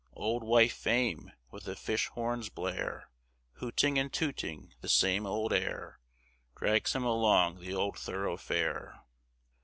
Old 0.15 0.41
wife 0.43 0.73
Fame, 0.73 1.31
with 1.51 1.67
a 1.67 1.75
fish 1.75 2.07
horn's 2.07 2.49
blare 2.49 3.11
Hooting 3.57 3.99
and 3.99 4.11
tooting 4.11 4.73
the 4.81 4.89
same 4.89 5.27
old 5.27 5.53
air, 5.53 5.99
Drags 6.57 6.95
him 6.95 7.03
along 7.03 7.59
the 7.59 7.75
old 7.75 7.99
thoroughfare. 7.99 9.01